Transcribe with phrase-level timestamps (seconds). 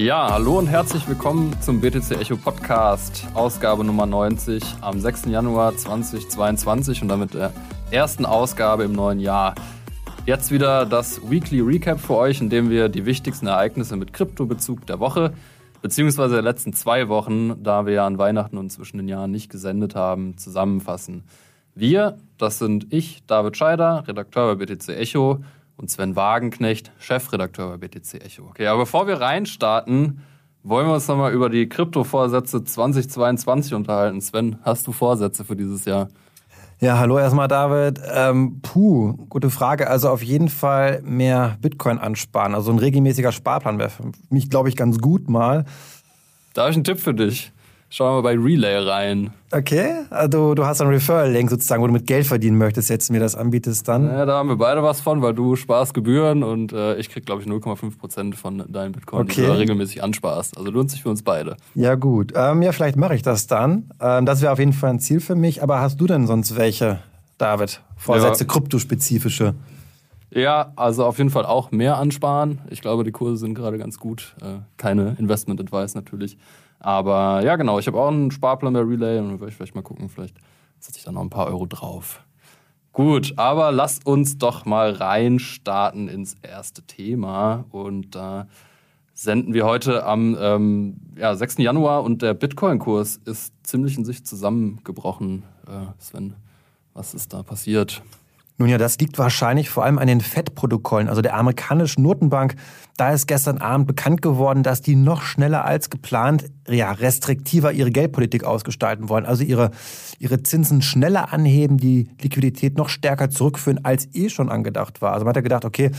[0.00, 5.26] Ja, hallo und herzlich willkommen zum BTC Echo Podcast, Ausgabe Nummer 90 am 6.
[5.26, 7.52] Januar 2022 und damit der
[7.90, 9.54] ersten Ausgabe im neuen Jahr.
[10.24, 14.86] Jetzt wieder das Weekly Recap für euch, in dem wir die wichtigsten Ereignisse mit Kryptobezug
[14.86, 15.34] der Woche
[15.82, 19.50] beziehungsweise der letzten zwei Wochen, da wir ja an Weihnachten und zwischen den Jahren nicht
[19.50, 21.24] gesendet haben, zusammenfassen.
[21.74, 25.40] Wir, das sind ich, David Scheider, Redakteur bei BTC Echo
[25.80, 28.44] und Sven Wagenknecht, Chefredakteur bei BTC Echo.
[28.50, 30.20] Okay, aber bevor wir reinstarten,
[30.62, 34.20] wollen wir uns nochmal über die Kryptovorsätze 2022 unterhalten.
[34.20, 36.08] Sven, hast du Vorsätze für dieses Jahr?
[36.80, 38.00] Ja, hallo erstmal David.
[38.12, 39.88] Ähm, puh, gute Frage.
[39.88, 42.54] Also auf jeden Fall mehr Bitcoin ansparen.
[42.54, 45.64] Also ein regelmäßiger Sparplan wäre für mich, glaube ich, ganz gut mal.
[46.52, 47.52] Da habe ich einen Tipp für dich.
[47.92, 49.32] Schauen wir mal bei Relay rein.
[49.50, 53.18] Okay, also du hast einen Referral-Link sozusagen, wo du mit Geld verdienen möchtest, jetzt mir
[53.18, 54.06] das anbietest dann.
[54.06, 57.26] Ja, da haben wir beide was von, weil du sparst Gebühren und äh, ich krieg,
[57.26, 59.40] glaube ich, 0,5% von deinen Bitcoin, okay.
[59.40, 60.56] die du regelmäßig ansparst.
[60.56, 61.56] Also lohnt sich für uns beide.
[61.74, 63.90] Ja gut, ähm, ja vielleicht mache ich das dann.
[64.00, 65.60] Ähm, das wäre auf jeden Fall ein Ziel für mich.
[65.60, 67.00] Aber hast du denn sonst welche,
[67.38, 67.80] David?
[67.96, 68.50] Vorsätze, ja.
[68.50, 69.56] kryptospezifische?
[70.30, 72.60] Ja, also auf jeden Fall auch mehr ansparen.
[72.70, 74.36] Ich glaube, die Kurse sind gerade ganz gut.
[74.40, 76.38] Äh, keine Investment-Advice natürlich.
[76.80, 79.82] Aber ja, genau, ich habe auch einen Sparplan bei Relay und werde ich vielleicht mal
[79.82, 80.36] gucken, vielleicht
[80.80, 82.24] setze ich da noch ein paar Euro drauf.
[82.92, 87.64] Gut, aber lasst uns doch mal reinstarten ins erste Thema.
[87.70, 88.48] Und da
[89.14, 91.58] senden wir heute am ähm, ja, 6.
[91.58, 95.44] Januar und der Bitcoin-Kurs ist ziemlich in sich zusammengebrochen.
[95.68, 96.34] Äh, Sven,
[96.94, 98.02] was ist da passiert?
[98.60, 102.56] Nun ja, das liegt wahrscheinlich vor allem an den FED-Protokollen, also der amerikanischen Notenbank.
[102.98, 107.90] Da ist gestern Abend bekannt geworden, dass die noch schneller als geplant, ja, restriktiver ihre
[107.90, 109.24] Geldpolitik ausgestalten wollen.
[109.24, 109.70] Also ihre,
[110.18, 115.14] ihre Zinsen schneller anheben, die Liquidität noch stärker zurückführen, als eh schon angedacht war.
[115.14, 115.90] Also man hat ja gedacht, okay,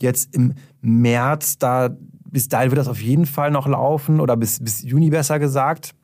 [0.00, 1.90] jetzt im März, da,
[2.24, 5.94] bis dahin wird das auf jeden Fall noch laufen oder bis, bis Juni besser gesagt.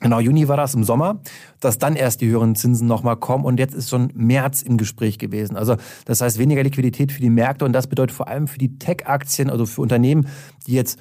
[0.00, 1.20] Genau, Juni war das im Sommer,
[1.60, 5.18] dass dann erst die höheren Zinsen nochmal kommen und jetzt ist schon März im Gespräch
[5.18, 5.56] gewesen.
[5.56, 8.78] Also das heißt weniger Liquidität für die Märkte und das bedeutet vor allem für die
[8.78, 10.28] Tech-Aktien, also für Unternehmen,
[10.66, 10.98] die jetzt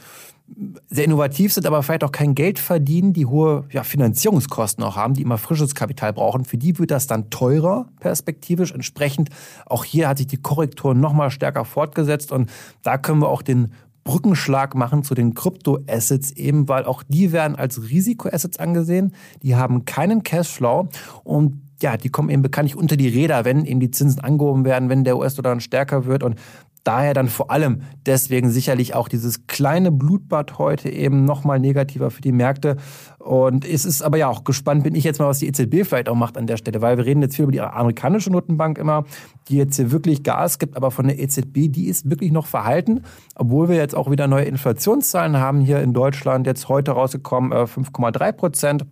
[0.89, 5.13] sehr innovativ sind, aber vielleicht auch kein Geld verdienen, die hohe ja, Finanzierungskosten auch haben,
[5.13, 6.45] die immer frisches Kapital brauchen.
[6.45, 8.71] Für die wird das dann teurer perspektivisch.
[8.71, 9.29] Entsprechend
[9.65, 12.49] auch hier hat sich die Korrektur nochmal stärker fortgesetzt und
[12.81, 13.73] da können wir auch den
[14.07, 19.13] Brückenschlag machen zu den Kryptoassets eben, weil auch die werden als Risikoassets angesehen.
[19.43, 20.87] Die haben keinen Cashflow
[21.25, 24.87] und ja, die kommen eben bekanntlich unter die Räder, wenn eben die Zinsen angehoben werden,
[24.87, 26.23] wenn der US-Dollar stärker wird.
[26.23, 26.39] Und
[26.87, 32.21] daher dann vor allem deswegen sicherlich auch dieses kleine Blutbad heute eben nochmal negativer für
[32.21, 32.77] die Märkte.
[33.19, 36.07] Und es ist aber ja auch gespannt, bin ich jetzt mal, was die EZB vielleicht
[36.07, 39.03] auch macht an der Stelle, weil wir reden jetzt viel über die amerikanische Notenbank immer,
[39.49, 43.01] die jetzt hier wirklich Gas gibt, aber von der EZB, die ist wirklich noch verhalten,
[43.35, 48.27] obwohl wir jetzt auch wieder neue Inflationszahlen haben hier in Deutschland, jetzt heute rausgekommen, 5,3
[48.29, 48.85] äh, Prozent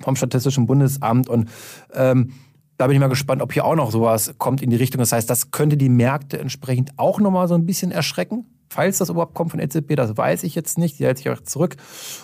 [0.00, 1.48] vom Statistischen Bundesamt und
[1.94, 2.32] ähm,
[2.80, 5.00] da bin ich mal gespannt, ob hier auch noch sowas kommt in die Richtung.
[5.00, 8.46] Das heißt, das könnte die Märkte entsprechend auch nochmal so ein bisschen erschrecken.
[8.70, 10.98] Falls das überhaupt kommt von EZB, das weiß ich jetzt nicht.
[10.98, 11.76] Die hält sich auch zurück.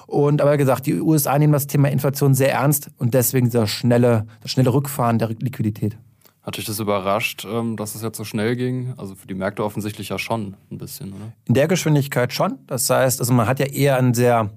[0.06, 4.26] Und aber gesagt, die USA nehmen das Thema Inflation sehr ernst und deswegen dieser schnelle,
[4.40, 5.98] das schnelle Rückfahren der Liquidität.
[6.42, 8.94] Hat dich das überrascht, ähm, dass es jetzt so schnell ging?
[8.96, 11.32] Also für die Märkte offensichtlich ja schon ein bisschen, oder?
[11.44, 12.60] In der Geschwindigkeit schon.
[12.66, 14.48] Das heißt, also man hat ja eher ein sehr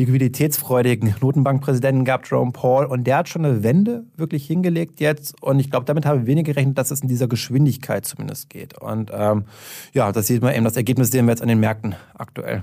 [0.00, 5.40] liquiditätsfreudigen Notenbankpräsidenten gab, Jerome Paul, und der hat schon eine Wende wirklich hingelegt jetzt.
[5.42, 8.78] Und ich glaube, damit habe ich wenig gerechnet, dass es in dieser Geschwindigkeit zumindest geht.
[8.78, 9.44] Und ähm,
[9.92, 12.62] ja, das sieht man eben, das Ergebnis sehen wir jetzt an den Märkten aktuell.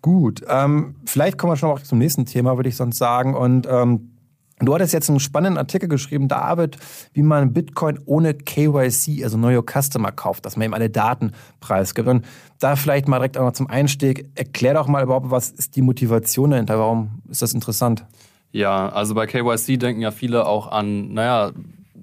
[0.00, 3.34] Gut, ähm, vielleicht kommen wir schon auch zum nächsten Thema, würde ich sonst sagen.
[3.34, 4.09] Und ähm,
[4.62, 6.76] Du hattest jetzt einen spannenden Artikel geschrieben, David,
[7.14, 11.32] wie man Bitcoin ohne KYC, also Know Your Customer, kauft, dass man ihm alle Daten
[11.60, 12.06] preisgibt.
[12.06, 12.26] Und
[12.58, 15.82] da vielleicht mal direkt auch noch zum Einstieg, erklär doch mal überhaupt, was ist die
[15.82, 16.78] Motivation dahinter?
[16.78, 18.04] Warum ist das interessant?
[18.52, 21.52] Ja, also bei KYC denken ja viele auch an, naja,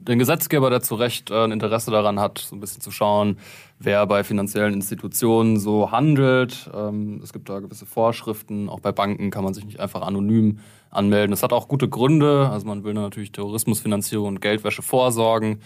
[0.07, 3.38] den Gesetzgeber, der zu Recht äh, ein Interesse daran hat, so ein bisschen zu schauen,
[3.80, 6.69] wer bei finanziellen Institutionen so handelt.
[6.74, 8.69] Ähm, es gibt da gewisse Vorschriften.
[8.69, 10.59] Auch bei Banken kann man sich nicht einfach anonym
[10.89, 11.31] anmelden.
[11.31, 12.50] Das hat auch gute Gründe.
[12.50, 15.59] Also man will natürlich Terrorismusfinanzierung und Geldwäsche vorsorgen.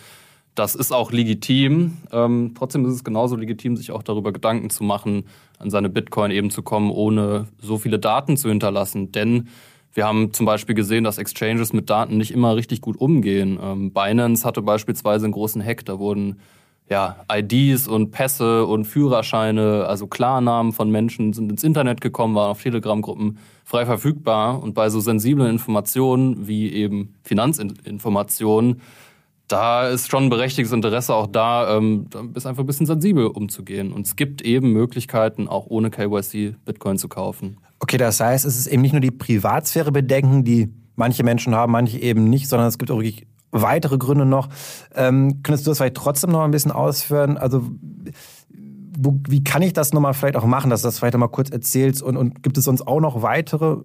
[0.55, 1.97] Das ist auch legitim.
[2.11, 5.25] Ähm, trotzdem ist es genauso legitim, sich auch darüber Gedanken zu machen,
[5.59, 9.11] an seine Bitcoin eben zu kommen, ohne so viele Daten zu hinterlassen.
[9.13, 9.47] Denn
[9.93, 13.59] wir haben zum Beispiel gesehen, dass Exchanges mit Daten nicht immer richtig gut umgehen.
[13.61, 16.39] Ähm, Binance hatte beispielsweise einen großen Hack, da wurden
[16.91, 22.51] ja, IDs und Pässe und Führerscheine, also Klarnamen von Menschen sind ins Internet gekommen, waren
[22.51, 24.61] auf Telegram-Gruppen frei verfügbar.
[24.61, 28.81] Und bei so sensiblen Informationen wie eben Finanzinformationen,
[29.51, 33.91] da ist schon ein berechtigtes Interesse auch da, ähm, ist einfach ein bisschen sensibel umzugehen.
[33.91, 37.57] Und es gibt eben Möglichkeiten, auch ohne KYC Bitcoin zu kaufen.
[37.79, 41.99] Okay, das heißt, es ist eben nicht nur die Privatsphäre-Bedenken, die manche Menschen haben, manche
[41.99, 44.49] eben nicht, sondern es gibt auch wirklich weitere Gründe noch.
[44.95, 47.37] Ähm, könntest du das vielleicht trotzdem noch ein bisschen ausführen?
[47.37, 47.63] Also
[48.97, 51.49] wo, wie kann ich das nochmal vielleicht auch machen, dass du das vielleicht mal kurz
[51.49, 52.01] erzählst?
[52.01, 53.77] Und, und gibt es sonst auch noch weitere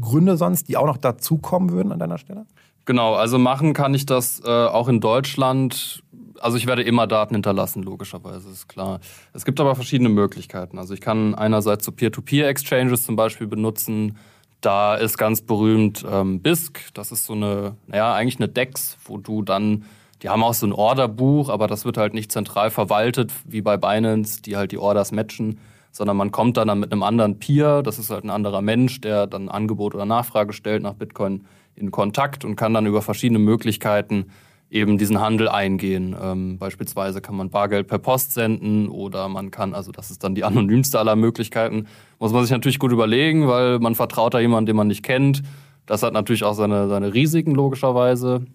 [0.00, 2.46] Gründe sonst, die auch noch dazukommen würden an deiner Stelle?
[2.84, 6.02] Genau, also machen kann ich das äh, auch in Deutschland.
[6.40, 9.00] Also ich werde immer Daten hinterlassen, logischerweise, ist klar.
[9.32, 10.78] Es gibt aber verschiedene Möglichkeiten.
[10.78, 14.18] Also ich kann einerseits so Peer-to-Peer-Exchanges zum Beispiel benutzen.
[14.60, 16.92] Da ist ganz berühmt ähm, BISC.
[16.92, 19.84] Das ist so eine, naja, eigentlich eine DEX, wo du dann,
[20.22, 23.78] die haben auch so ein Orderbuch, aber das wird halt nicht zentral verwaltet, wie bei
[23.78, 25.58] Binance, die halt die Orders matchen,
[25.90, 29.00] sondern man kommt dann, dann mit einem anderen Peer, das ist halt ein anderer Mensch,
[29.00, 33.38] der dann Angebot oder Nachfrage stellt nach Bitcoin in Kontakt und kann dann über verschiedene
[33.38, 34.26] Möglichkeiten
[34.70, 36.16] eben diesen Handel eingehen.
[36.20, 40.34] Ähm, beispielsweise kann man Bargeld per Post senden oder man kann, also das ist dann
[40.34, 41.86] die anonymste aller Möglichkeiten,
[42.18, 45.42] muss man sich natürlich gut überlegen, weil man vertraut da jemanden, den man nicht kennt.
[45.86, 48.46] Das hat natürlich auch seine, seine Risiken logischerweise.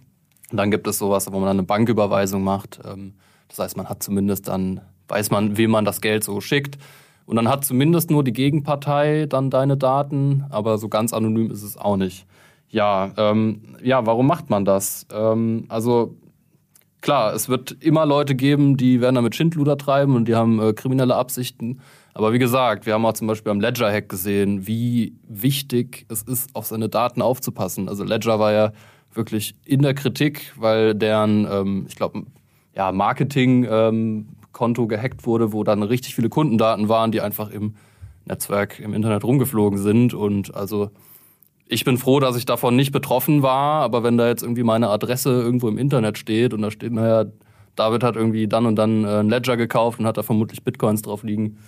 [0.51, 2.79] Und dann gibt es sowas, wo man dann eine Banküberweisung macht.
[2.85, 3.13] Ähm,
[3.47, 6.77] das heißt, man hat zumindest dann, weiß man, wem man das Geld so schickt.
[7.25, 11.61] Und dann hat zumindest nur die Gegenpartei dann deine Daten, aber so ganz anonym ist
[11.61, 12.25] es auch nicht.
[12.69, 15.07] Ja, ähm, ja, warum macht man das?
[15.11, 16.15] Ähm, also
[17.01, 20.73] klar, es wird immer Leute geben, die werden damit Schindluder treiben und die haben äh,
[20.73, 21.81] kriminelle Absichten.
[22.13, 26.55] Aber wie gesagt, wir haben auch zum Beispiel am Ledger-Hack gesehen, wie wichtig es ist,
[26.55, 27.87] auf seine Daten aufzupassen.
[27.87, 28.71] Also Ledger war ja
[29.13, 32.23] wirklich in der Kritik, weil deren, ähm, ich glaube,
[32.75, 37.75] ja, Marketing-Konto ähm, gehackt wurde, wo dann richtig viele Kundendaten waren, die einfach im
[38.25, 40.13] Netzwerk, im Internet rumgeflogen sind.
[40.13, 40.91] Und also
[41.69, 44.89] ich bin froh, dass ich davon nicht betroffen war, aber wenn da jetzt irgendwie meine
[44.89, 47.25] Adresse irgendwo im Internet steht und da steht, naja,
[47.75, 51.03] David hat irgendwie dann und dann äh, ein Ledger gekauft und hat da vermutlich Bitcoins
[51.03, 51.59] drauf liegen,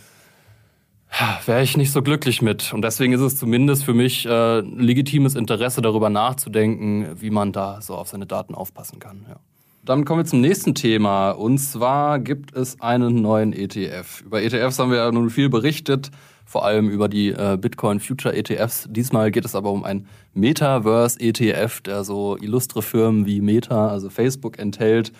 [1.45, 2.73] wäre ich nicht so glücklich mit.
[2.73, 7.79] Und deswegen ist es zumindest für mich äh, legitimes Interesse, darüber nachzudenken, wie man da
[7.81, 9.25] so auf seine Daten aufpassen kann.
[9.29, 9.35] Ja.
[9.83, 11.31] Dann kommen wir zum nächsten Thema.
[11.31, 14.21] Und zwar gibt es einen neuen ETF.
[14.25, 16.11] Über ETFs haben wir ja nun viel berichtet
[16.45, 18.87] vor allem über die äh, Bitcoin Future ETFs.
[18.89, 24.09] Diesmal geht es aber um ein Metaverse ETF, der so illustre Firmen wie Meta, also
[24.09, 25.11] Facebook, enthält.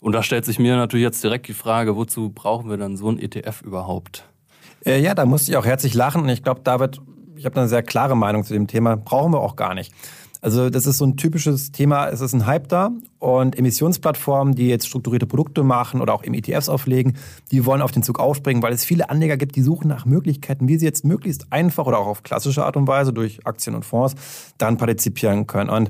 [0.00, 3.08] Und da stellt sich mir natürlich jetzt direkt die Frage, wozu brauchen wir dann so
[3.08, 4.24] ein ETF überhaupt?
[4.84, 6.28] Äh, ja, da musste ich auch herzlich lachen.
[6.28, 7.00] Ich glaube, David,
[7.36, 8.96] ich habe eine sehr klare Meinung zu dem Thema.
[8.96, 9.92] Brauchen wir auch gar nicht.
[10.44, 14.68] Also das ist so ein typisches Thema, es ist ein Hype da und Emissionsplattformen, die
[14.68, 17.16] jetzt strukturierte Produkte machen oder auch im ETFs auflegen,
[17.50, 20.68] die wollen auf den Zug aufspringen, weil es viele Anleger gibt, die suchen nach Möglichkeiten,
[20.68, 23.86] wie sie jetzt möglichst einfach oder auch auf klassische Art und Weise durch Aktien und
[23.86, 24.16] Fonds
[24.58, 25.70] dann partizipieren können.
[25.70, 25.88] Und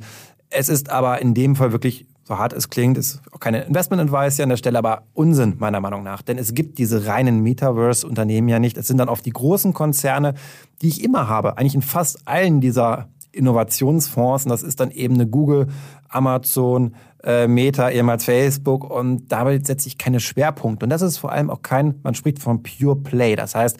[0.50, 4.36] es ist aber in dem Fall wirklich so hart es klingt, ist auch keine Investment-Advice
[4.36, 6.22] hier an der Stelle, aber Unsinn meiner Meinung nach.
[6.22, 8.78] Denn es gibt diese reinen Metaverse-Unternehmen ja nicht.
[8.78, 10.34] Es sind dann oft die großen Konzerne,
[10.80, 15.14] die ich immer habe, eigentlich in fast allen dieser Innovationsfonds und das ist dann eben
[15.14, 15.68] eine Google,
[16.08, 20.86] Amazon, äh, Meta, ehemals Facebook und damit setze ich keine Schwerpunkte.
[20.86, 23.36] Und das ist vor allem auch kein, man spricht von Pure Play.
[23.36, 23.78] Das heißt,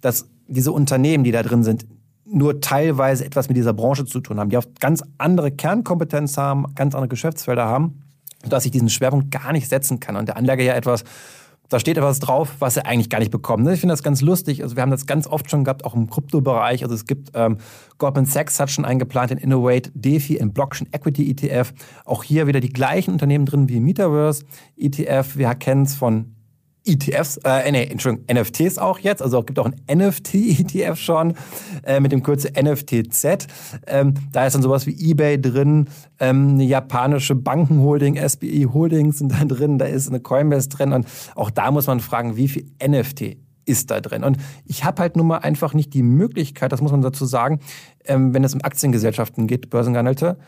[0.00, 1.86] dass diese Unternehmen, die da drin sind,
[2.24, 6.74] nur teilweise etwas mit dieser Branche zu tun haben, die auch ganz andere Kernkompetenz haben,
[6.74, 8.02] ganz andere Geschäftsfelder haben,
[8.42, 10.16] sodass ich diesen Schwerpunkt gar nicht setzen kann.
[10.16, 11.04] Und der Anleger ja etwas
[11.68, 13.64] da steht etwas drauf, was er eigentlich gar nicht bekommt.
[13.64, 13.74] Ne?
[13.74, 14.62] Ich finde das ganz lustig.
[14.62, 16.82] Also wir haben das ganz oft schon gehabt, auch im Kryptobereich.
[16.82, 17.58] Also es gibt ähm,
[17.98, 21.72] Goldman Sachs hat schon einen geplanten Innovate DeFi and Blockchain Equity ETF.
[22.04, 24.44] Auch hier wieder die gleichen Unternehmen drin wie Metaverse
[24.76, 25.36] ETF.
[25.36, 26.35] Wir kennen es von
[26.86, 29.22] ETFs, äh, nee, Entschuldigung, NFTs auch jetzt.
[29.22, 31.34] Also es gibt auch ein NFT-ETF schon
[31.84, 33.46] äh, mit dem Kürzel NFTZ.
[33.86, 35.88] Ähm, da ist dann sowas wie eBay drin,
[36.20, 41.06] ähm, eine japanische Bankenholding, SBI Holdings sind da drin, da ist eine Coinbase drin und
[41.34, 44.24] auch da muss man fragen, wie viel NFT ist da drin.
[44.24, 47.60] Und ich habe halt nun mal einfach nicht die Möglichkeit, das muss man dazu sagen,
[48.04, 50.38] ähm, wenn es um Aktiengesellschaften geht, börsengehandelte,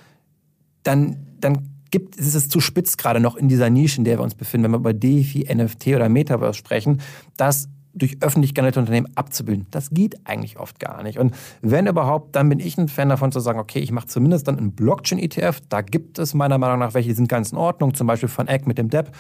[0.85, 4.23] dann, dann gibt, ist es zu spitz gerade noch in dieser Nische, in der wir
[4.23, 7.01] uns befinden, wenn wir über DeFi, NFT oder Metaverse sprechen,
[7.37, 9.67] das durch öffentlich gehandelte Unternehmen abzubilden.
[9.71, 11.19] Das geht eigentlich oft gar nicht.
[11.19, 14.47] Und wenn überhaupt, dann bin ich ein Fan davon zu sagen, okay, ich mache zumindest
[14.47, 15.61] dann einen Blockchain-ETF.
[15.69, 18.47] Da gibt es meiner Meinung nach welche, die sind ganz in Ordnung, zum Beispiel von
[18.47, 19.11] Egg mit dem DEP.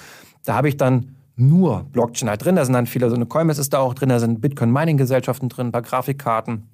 [0.45, 2.57] Da habe ich dann nur Blockchain halt drin.
[2.57, 5.69] Da sind dann viele, so eine Coinbase ist da auch drin, da sind Bitcoin-Mining-Gesellschaften drin,
[5.69, 6.69] ein paar Grafikkarten,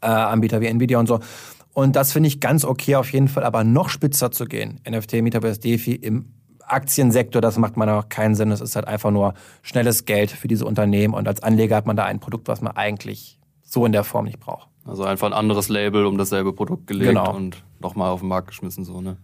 [0.00, 1.20] äh, Anbieter wie Nvidia und so.
[1.74, 4.80] Und das finde ich ganz okay auf jeden Fall, aber noch spitzer zu gehen.
[4.88, 6.26] NFT, Metaverse, DeFi im
[6.66, 8.50] Aktiensektor, das macht meiner Meinung nach keinen Sinn.
[8.50, 11.96] Es ist halt einfach nur schnelles Geld für diese Unternehmen und als Anleger hat man
[11.96, 14.68] da ein Produkt, was man eigentlich so in der Form nicht braucht.
[14.84, 17.34] Also einfach ein anderes Label um dasselbe Produkt gelegt genau.
[17.34, 19.16] und nochmal auf den Markt geschmissen, so, ne?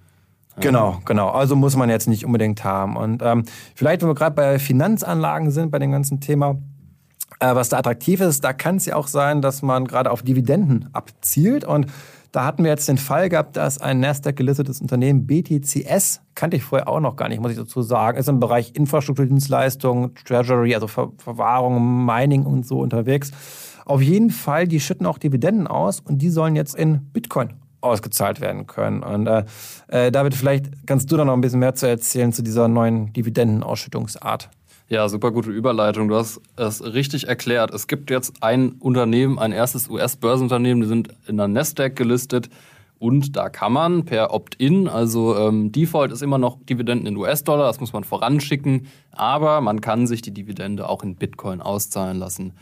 [0.60, 1.28] Genau, genau.
[1.28, 2.96] Also muss man jetzt nicht unbedingt haben.
[2.96, 3.44] Und ähm,
[3.74, 6.56] vielleicht, wenn wir gerade bei Finanzanlagen sind, bei dem ganzen Thema,
[7.40, 10.88] was da attraktiv ist, da kann es ja auch sein, dass man gerade auf Dividenden
[10.92, 11.64] abzielt.
[11.64, 11.86] Und
[12.32, 16.88] da hatten wir jetzt den Fall gehabt, dass ein Nasdaq-gelistetes Unternehmen BTCS, kannte ich vorher
[16.88, 21.12] auch noch gar nicht, muss ich dazu sagen, ist im Bereich Infrastrukturdienstleistungen, Treasury, also Ver
[21.18, 23.30] Verwahrung, Mining und so unterwegs.
[23.86, 28.40] Auf jeden Fall, die schütten auch Dividenden aus und die sollen jetzt in Bitcoin ausgezahlt
[28.40, 29.02] werden können.
[29.02, 29.44] Und äh,
[29.86, 33.12] äh, David, vielleicht kannst du da noch ein bisschen mehr zu erzählen zu dieser neuen
[33.12, 34.50] Dividendenausschüttungsart.
[34.90, 36.08] Ja, super gute Überleitung.
[36.08, 37.74] Du hast es richtig erklärt.
[37.74, 42.48] Es gibt jetzt ein Unternehmen, ein erstes US-Börsenunternehmen, die sind in der Nasdaq gelistet.
[42.98, 47.66] Und da kann man per Opt-in, also ähm, Default ist immer noch Dividenden in US-Dollar,
[47.66, 52.54] das muss man voranschicken, aber man kann sich die Dividende auch in Bitcoin auszahlen lassen.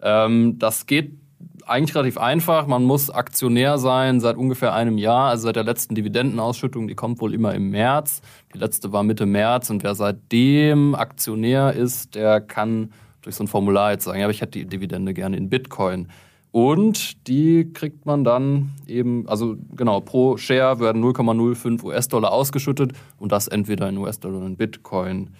[0.00, 1.18] Ähm, das geht
[1.66, 2.66] eigentlich relativ einfach.
[2.66, 6.88] Man muss Aktionär sein seit ungefähr einem Jahr, also seit der letzten Dividendenausschüttung.
[6.88, 8.22] Die kommt wohl immer im März.
[8.54, 9.70] Die letzte war Mitte März.
[9.70, 12.92] Und wer seitdem Aktionär ist, der kann
[13.22, 16.08] durch so ein Formular jetzt sagen, ja, aber ich hätte die Dividende gerne in Bitcoin.
[16.52, 23.30] Und die kriegt man dann eben, also genau, pro Share werden 0,05 US-Dollar ausgeschüttet und
[23.30, 25.30] das entweder in US-Dollar oder in Bitcoin.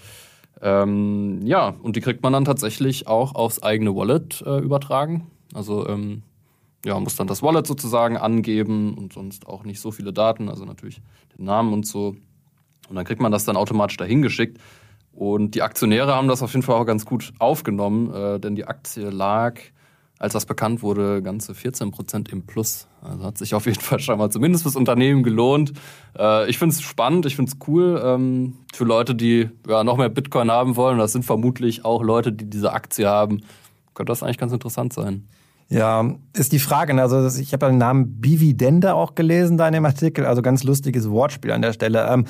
[0.63, 5.27] Ähm, ja, und die kriegt man dann tatsächlich auch aufs eigene Wallet äh, übertragen.
[5.55, 6.23] Also ähm,
[6.85, 10.65] ja, muss dann das Wallet sozusagen angeben und sonst auch nicht so viele Daten, also
[10.65, 11.03] natürlich
[11.37, 12.17] den Namen und so.
[12.89, 14.59] Und dann kriegt man das dann automatisch dahin geschickt.
[15.13, 18.65] Und die Aktionäre haben das auf jeden Fall auch ganz gut aufgenommen, äh, denn die
[18.65, 19.61] Aktie lag,
[20.19, 22.89] als das bekannt wurde, ganze 14 Prozent im Plus.
[23.03, 25.73] Also hat sich auf jeden Fall schon mal zumindest fürs Unternehmen gelohnt.
[26.19, 29.97] Äh, ich finde es spannend, ich finde es cool ähm, für Leute, die ja, noch
[29.97, 30.99] mehr Bitcoin haben wollen.
[30.99, 33.43] Das sind vermutlich auch Leute, die diese Aktie haben.
[33.95, 35.27] Könnte das eigentlich ganz interessant sein.
[35.71, 36.05] Ja,
[36.37, 36.95] ist die Frage.
[36.95, 37.03] Ne?
[37.03, 40.27] Also ich habe den Namen Bividende auch gelesen da in dem Artikel.
[40.27, 42.07] Also ganz lustiges Wortspiel an der Stelle.
[42.11, 42.27] Ähm,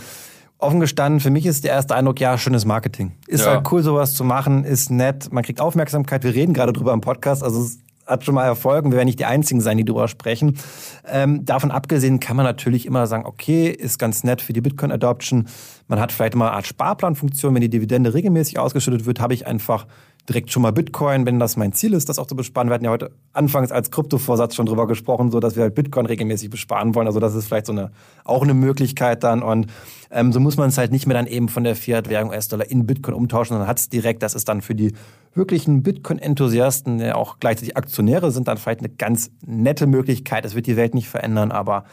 [0.59, 3.12] offen gestanden, für mich ist der erste Eindruck, ja, schönes Marketing.
[3.26, 3.52] Ist ja.
[3.52, 6.23] halt cool, sowas zu machen, ist nett, man kriegt Aufmerksamkeit.
[6.23, 9.06] Wir reden gerade drüber im Podcast, also es hat schon mal Erfolg und wir werden
[9.06, 10.59] nicht die Einzigen sein, die darüber sprechen.
[11.06, 15.47] Ähm, davon abgesehen kann man natürlich immer sagen, okay, ist ganz nett für die Bitcoin-Adoption.
[15.87, 19.47] Man hat vielleicht mal eine Art Sparplanfunktion, wenn die Dividende regelmäßig ausgeschüttet wird, habe ich
[19.47, 19.87] einfach
[20.30, 22.68] direkt schon mal Bitcoin, wenn das mein Ziel ist, das auch zu besparen.
[22.68, 26.06] Wir hatten ja heute anfangs als Kryptovorsatz schon drüber gesprochen, so dass wir halt Bitcoin
[26.06, 27.08] regelmäßig besparen wollen.
[27.08, 27.90] Also das ist vielleicht so eine
[28.25, 29.42] auch eine Möglichkeit dann.
[29.42, 29.66] Und
[30.12, 32.87] ähm, so muss man es halt nicht mehr dann eben von der Fiat-Währung US-Dollar in
[32.87, 34.22] Bitcoin umtauschen, sondern hat es direkt.
[34.22, 34.94] Das ist dann für die
[35.34, 40.44] wirklichen Bitcoin-Enthusiasten, die auch gleichzeitig Aktionäre sind, dann vielleicht eine ganz nette Möglichkeit.
[40.44, 41.84] Es wird die Welt nicht verändern, aber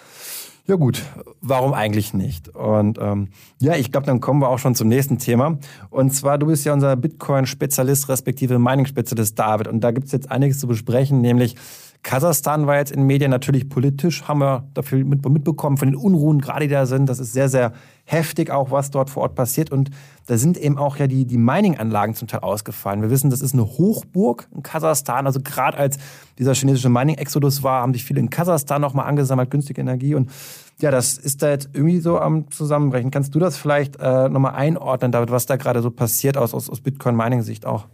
[0.67, 1.01] ja gut,
[1.41, 2.49] warum eigentlich nicht?
[2.49, 5.59] Und ähm, ja, ich glaube, dann kommen wir auch schon zum nächsten Thema.
[5.89, 9.67] Und zwar, du bist ja unser Bitcoin-Spezialist, respektive Mining-Spezialist David.
[9.67, 11.55] Und da gibt es jetzt einiges zu besprechen, nämlich
[12.03, 16.67] Kasachstan war jetzt in Medien natürlich politisch, haben wir dafür mitbekommen von den Unruhen, gerade
[16.67, 17.07] die da sind.
[17.09, 17.73] Das ist sehr, sehr
[18.09, 19.69] heftig auch, was dort vor Ort passiert.
[19.69, 19.91] Und
[20.27, 23.01] da sind eben auch ja die, die Mining-Anlagen zum Teil ausgefallen.
[23.01, 25.25] Wir wissen, das ist eine Hochburg in Kasachstan.
[25.25, 25.97] Also gerade als
[26.39, 30.15] dieser chinesische Mining-Exodus war, haben sich viele in Kasachstan nochmal angesammelt, günstige Energie.
[30.15, 30.31] Und
[30.79, 33.11] ja, das ist da jetzt irgendwie so am Zusammenbrechen.
[33.11, 36.69] Kannst du das vielleicht äh, nochmal einordnen, David, was da gerade so passiert aus, aus,
[36.69, 37.87] aus Bitcoin-Mining-Sicht auch?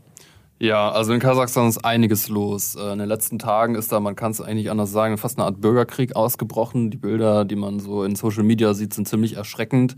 [0.64, 2.76] Ja, also in Kasachstan ist einiges los.
[2.76, 5.46] Äh, in den letzten Tagen ist da, man kann es eigentlich anders sagen, fast eine
[5.46, 6.90] Art Bürgerkrieg ausgebrochen.
[6.90, 9.98] Die Bilder, die man so in Social Media sieht, sind ziemlich erschreckend.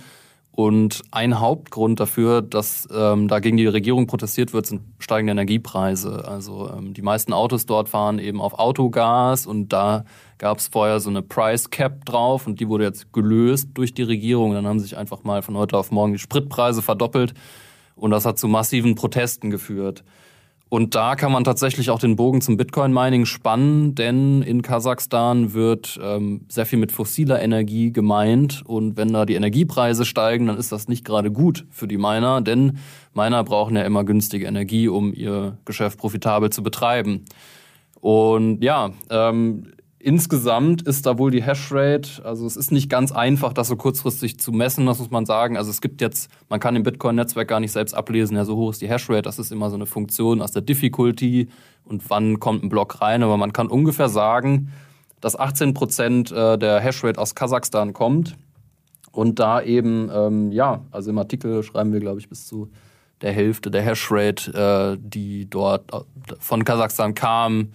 [0.50, 6.28] Und ein Hauptgrund dafür, dass ähm, da gegen die Regierung protestiert wird, sind steigende Energiepreise.
[6.28, 10.04] Also ähm, die meisten Autos dort fahren eben auf Autogas und da
[10.40, 14.02] gab es vorher so eine Price Cap drauf und die wurde jetzt gelöst durch die
[14.02, 14.54] Regierung.
[14.54, 17.36] Dann haben sich einfach mal von heute auf morgen die Spritpreise verdoppelt
[17.96, 20.04] und das hat zu massiven Protesten geführt.
[20.76, 25.98] Und da kann man tatsächlich auch den Bogen zum Bitcoin-Mining spannen, denn in Kasachstan wird
[26.04, 28.62] ähm, sehr viel mit fossiler Energie gemeint.
[28.66, 32.42] Und wenn da die Energiepreise steigen, dann ist das nicht gerade gut für die Miner,
[32.42, 32.78] denn
[33.14, 37.24] Miner brauchen ja immer günstige Energie, um ihr Geschäft profitabel zu betreiben.
[38.02, 39.72] Und ja, ähm,
[40.06, 44.40] Insgesamt ist da wohl die Hashrate, also es ist nicht ganz einfach, das so kurzfristig
[44.40, 45.58] zu messen, das muss man sagen.
[45.58, 48.70] Also es gibt jetzt, man kann im Bitcoin-Netzwerk gar nicht selbst ablesen, ja, so hoch
[48.70, 51.50] ist die Hashrate, das ist immer so eine Funktion aus der Difficulty
[51.86, 53.24] und wann kommt ein Block rein.
[53.24, 54.72] Aber man kann ungefähr sagen,
[55.22, 58.38] dass 18 Prozent äh, der Hashrate aus Kasachstan kommt.
[59.12, 62.70] Und da eben, ähm, ja, also im Artikel schreiben wir, glaube ich, bis zu
[63.22, 66.02] der Hälfte der Hashrate, äh, die dort äh,
[66.38, 67.70] von Kasachstan kam,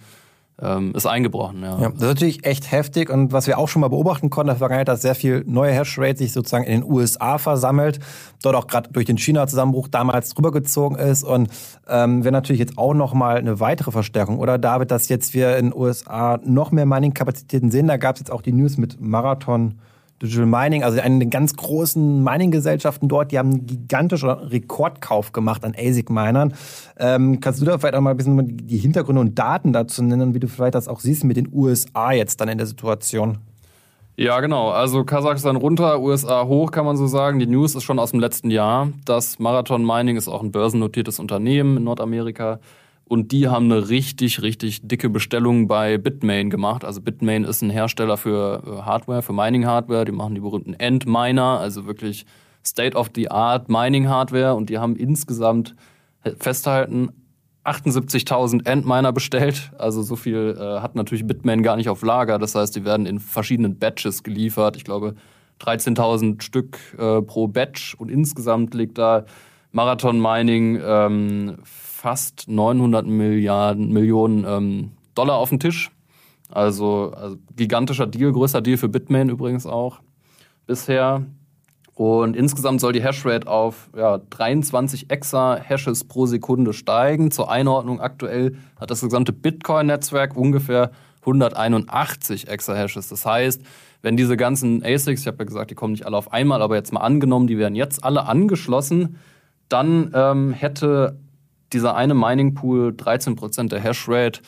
[0.59, 1.61] ähm, ist eingebrochen.
[1.63, 1.79] Ja.
[1.79, 1.89] ja.
[1.89, 4.85] das ist natürlich echt heftig und was wir auch schon mal beobachten konnten in der
[4.85, 7.99] dass sehr viel neue Hashrate sich sozusagen in den USA versammelt,
[8.41, 11.49] dort auch gerade durch den China-Zusammenbruch damals rübergezogen ist und
[11.87, 14.39] ähm, wäre natürlich jetzt auch nochmal eine weitere Verstärkung.
[14.39, 18.21] Oder David, dass jetzt wir in den USA noch mehr Mining-Kapazitäten sehen, da gab es
[18.21, 19.79] jetzt auch die News mit Marathon
[20.21, 25.65] Digital Mining, also eine der ganz großen Mining-Gesellschaften dort, die haben einen gigantischen Rekordkauf gemacht
[25.65, 26.53] an ASIC-Minern.
[26.97, 30.33] Ähm, kannst du da vielleicht auch mal ein bisschen die Hintergründe und Daten dazu nennen,
[30.33, 33.39] wie du vielleicht das auch siehst mit den USA jetzt dann in der Situation?
[34.17, 34.69] Ja, genau.
[34.69, 37.39] Also Kasachstan runter, USA hoch, kann man so sagen.
[37.39, 38.89] Die News ist schon aus dem letzten Jahr.
[39.05, 42.59] Das Marathon Mining ist auch ein börsennotiertes Unternehmen in Nordamerika.
[43.11, 46.85] Und die haben eine richtig, richtig dicke Bestellung bei Bitmain gemacht.
[46.85, 50.05] Also Bitmain ist ein Hersteller für äh, Hardware, für Mining-Hardware.
[50.05, 52.25] Die machen die berühmten Endminer, also wirklich
[52.65, 54.55] State-of-the-Art Mining-Hardware.
[54.55, 55.75] Und die haben insgesamt
[56.39, 57.09] festhalten
[57.65, 59.73] 78.000 Endminer bestellt.
[59.77, 62.39] Also so viel äh, hat natürlich Bitmain gar nicht auf Lager.
[62.39, 64.77] Das heißt, die werden in verschiedenen Batches geliefert.
[64.77, 65.15] Ich glaube
[65.59, 67.93] 13.000 Stück äh, pro Batch.
[67.93, 69.25] Und insgesamt liegt da
[69.73, 71.57] Marathon Mining ähm,
[72.01, 75.91] fast 900 Milliarden, Millionen ähm, Dollar auf den Tisch.
[76.49, 79.99] Also, also gigantischer Deal, größter Deal für Bitmain übrigens auch
[80.65, 81.23] bisher.
[81.93, 87.29] Und insgesamt soll die Hashrate auf ja, 23 Exa-Hashes pro Sekunde steigen.
[87.29, 93.09] Zur Einordnung aktuell hat das gesamte Bitcoin-Netzwerk ungefähr 181 Exa-Hashes.
[93.09, 93.61] Das heißt,
[94.01, 96.75] wenn diese ganzen ASICs, ich habe ja gesagt, die kommen nicht alle auf einmal, aber
[96.75, 99.17] jetzt mal angenommen, die werden jetzt alle angeschlossen,
[99.69, 101.19] dann ähm, hätte
[101.73, 104.41] dieser eine Mining Pool 13% der Hashrate,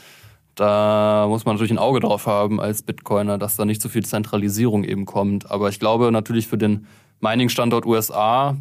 [0.56, 4.06] da muss man natürlich ein Auge drauf haben als Bitcoiner, dass da nicht so viel
[4.06, 5.50] Zentralisierung eben kommt.
[5.50, 6.86] Aber ich glaube natürlich für den
[7.22, 8.56] Mining-Standort USA,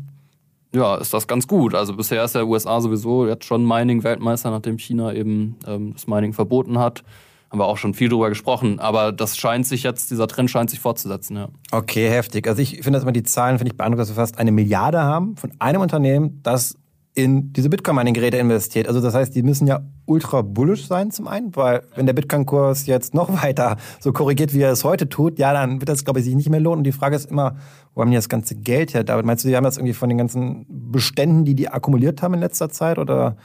[0.74, 1.74] ja, ist das ganz gut.
[1.74, 6.32] Also bisher ist der USA sowieso jetzt schon Mining-Weltmeister, nachdem China eben ähm, das Mining
[6.32, 7.02] verboten hat.
[7.50, 10.70] Haben wir auch schon viel drüber gesprochen, aber das scheint sich jetzt, dieser Trend scheint
[10.70, 11.48] sich fortzusetzen, ja.
[11.70, 12.48] Okay, heftig.
[12.48, 15.02] Also ich finde das immer die Zahlen, finde ich beeindruckend, dass wir fast eine Milliarde
[15.02, 16.78] haben von einem Unternehmen, das
[17.14, 18.88] in diese Bitcoin-Mining-Geräte investiert.
[18.88, 22.86] Also das heißt, die müssen ja ultra bullish sein zum einen, weil wenn der Bitcoin-Kurs
[22.86, 26.20] jetzt noch weiter so korrigiert, wie er es heute tut, ja, dann wird das, glaube
[26.20, 26.78] ich, sich nicht mehr lohnen.
[26.78, 27.56] Und die Frage ist immer,
[27.94, 29.04] wo haben die das ganze Geld her?
[29.04, 32.34] David, meinst du, die haben das irgendwie von den ganzen Beständen, die die akkumuliert haben
[32.34, 33.36] in letzter Zeit oder...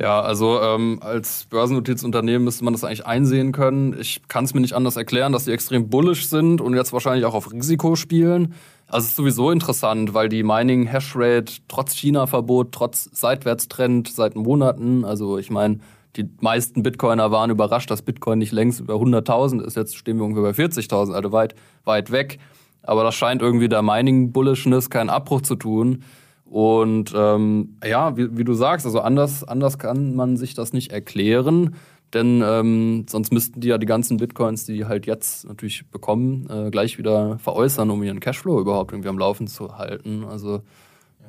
[0.00, 3.98] Ja, also ähm, als börsennotiertes Unternehmen müsste man das eigentlich einsehen können.
[3.98, 7.24] Ich kann es mir nicht anders erklären, dass die extrem bullish sind und jetzt wahrscheinlich
[7.24, 8.54] auch auf Risiko spielen.
[8.86, 15.04] Also es ist sowieso interessant, weil die Mining Hashrate trotz China-Verbot, trotz Seitwärtstrend seit Monaten,
[15.04, 15.80] also ich meine,
[16.16, 19.76] die meisten Bitcoiner waren überrascht, dass Bitcoin nicht längst über 100.000 ist.
[19.76, 22.38] Jetzt stehen wir ungefähr bei 40.000, also weit, weit weg.
[22.82, 26.04] Aber das scheint irgendwie der Mining-Bullishness keinen Abbruch zu tun.
[26.50, 30.92] Und ähm, ja, wie, wie du sagst, also anders, anders kann man sich das nicht
[30.92, 31.74] erklären.
[32.14, 36.48] Denn ähm, sonst müssten die ja die ganzen Bitcoins, die die halt jetzt natürlich bekommen,
[36.48, 40.24] äh, gleich wieder veräußern, um ihren Cashflow überhaupt irgendwie am Laufen zu halten.
[40.24, 40.62] Also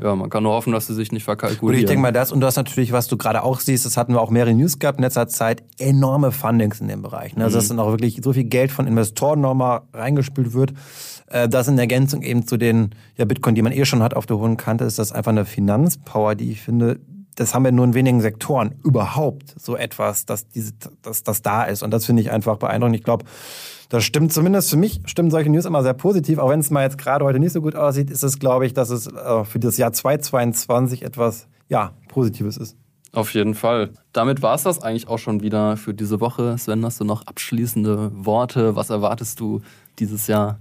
[0.01, 1.75] ja, man kann nur hoffen, dass sie sich nicht verkalkulieren.
[1.75, 3.97] Und ich denke mal das, und du hast natürlich, was du gerade auch siehst, das
[3.97, 7.35] hatten wir auch mehrere News gehabt in letzter Zeit, enorme Fundings in dem Bereich.
[7.35, 7.43] Ne?
[7.43, 7.77] Also dass mhm.
[7.77, 10.73] dann auch wirklich so viel Geld von Investoren nochmal reingespült wird.
[11.27, 14.25] Äh, das in Ergänzung eben zu den ja, Bitcoin, die man eh schon hat auf
[14.25, 16.99] der hohen Kante, ist das einfach eine Finanzpower, die ich finde,
[17.35, 21.63] das haben wir nur in wenigen Sektoren überhaupt so etwas, dass diese, dass das da
[21.63, 21.83] ist.
[21.83, 22.97] Und das finde ich einfach beeindruckend.
[22.97, 23.25] Ich glaube,
[23.89, 26.37] das stimmt zumindest für mich, stimmen solche News immer sehr positiv.
[26.37, 28.73] Auch wenn es mal jetzt gerade heute nicht so gut aussieht, ist es, glaube ich,
[28.73, 32.77] dass es äh, für das Jahr 2022 etwas, ja, Positives ist.
[33.11, 33.89] Auf jeden Fall.
[34.13, 36.55] Damit war es das eigentlich auch schon wieder für diese Woche.
[36.59, 38.75] Sven, hast du noch abschließende Worte?
[38.75, 39.61] Was erwartest du
[39.97, 40.59] dieses Jahr?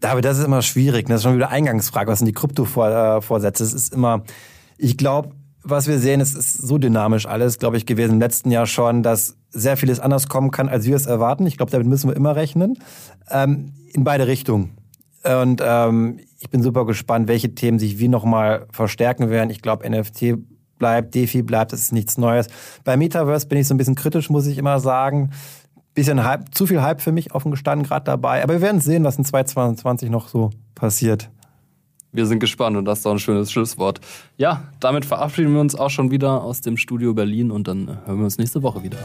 [0.00, 1.06] David, das ist immer schwierig.
[1.06, 2.10] Das ist schon wieder Eingangsfrage.
[2.10, 3.62] Was sind die Krypto-Vorsätze?
[3.62, 4.24] Es ist immer,
[4.76, 5.30] ich glaube,
[5.64, 9.02] was wir sehen, es ist so dynamisch alles, glaube ich, gewesen im letzten Jahr schon,
[9.02, 11.46] dass sehr vieles anders kommen kann, als wir es erwarten.
[11.46, 12.78] Ich glaube, damit müssen wir immer rechnen.
[13.30, 14.76] Ähm, in beide Richtungen.
[15.24, 19.50] Und ähm, ich bin super gespannt, welche Themen sich wie nochmal verstärken werden.
[19.50, 20.34] Ich glaube, NFT
[20.78, 22.48] bleibt, DeFi bleibt, das ist nichts Neues.
[22.82, 25.30] Bei Metaverse bin ich so ein bisschen kritisch, muss ich immer sagen.
[25.94, 28.42] Bisschen Hype, zu viel Hype für mich offen gestanden gerade dabei.
[28.42, 31.30] Aber wir werden sehen, was in 2022 noch so passiert.
[32.12, 34.00] Wir sind gespannt und das ist doch ein schönes Schlusswort.
[34.36, 38.18] Ja, damit verabschieden wir uns auch schon wieder aus dem Studio Berlin und dann hören
[38.18, 38.98] wir uns nächste Woche wieder.